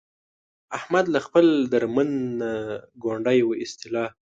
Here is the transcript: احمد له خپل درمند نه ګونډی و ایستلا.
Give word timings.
احمد 0.77 1.05
له 1.13 1.19
خپل 1.25 1.45
درمند 1.73 2.15
نه 2.39 2.51
ګونډی 3.03 3.39
و 3.43 3.49
ایستلا. 3.61 4.05